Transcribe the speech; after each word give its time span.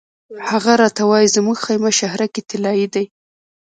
هغه 0.49 0.71
راته 0.81 1.01
وایي 1.09 1.27
زموږ 1.35 1.57
خیمه 1.65 1.91
شهرک 1.99 2.33
طلایي 2.49 2.87
دی. 2.93 3.05